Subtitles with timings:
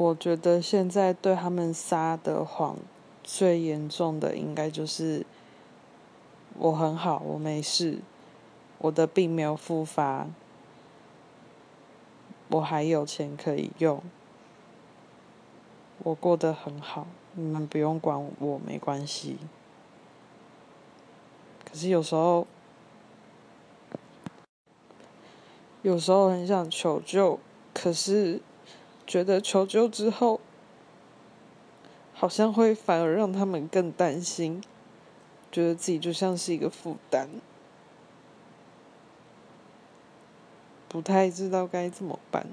[0.00, 2.78] 我觉得现在对他们撒的谎
[3.22, 5.26] 最严重的，应该就是
[6.54, 7.98] 我很好，我没事，
[8.78, 10.26] 我的病没有复发，
[12.48, 14.02] 我还有钱可以用，
[15.98, 19.36] 我过得很好，你们不用管我，没关系。
[21.70, 22.46] 可是有时候，
[25.82, 27.38] 有时候很想求救，
[27.74, 28.40] 可是。
[29.10, 30.40] 觉得求救之后，
[32.14, 34.62] 好像会反而让他们更担心，
[35.50, 37.28] 觉得自己就像是一个负担，
[40.88, 42.46] 不太知道该怎么办。